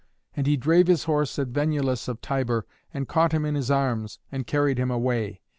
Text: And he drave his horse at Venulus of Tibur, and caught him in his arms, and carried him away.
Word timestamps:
And 0.35 0.47
he 0.47 0.57
drave 0.57 0.87
his 0.87 1.03
horse 1.03 1.37
at 1.37 1.49
Venulus 1.49 2.07
of 2.07 2.21
Tibur, 2.21 2.65
and 2.91 3.07
caught 3.07 3.33
him 3.33 3.45
in 3.45 3.53
his 3.53 3.69
arms, 3.69 4.17
and 4.31 4.47
carried 4.47 4.79
him 4.79 4.89
away. 4.89 5.41